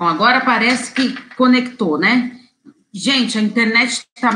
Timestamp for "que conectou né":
0.92-2.34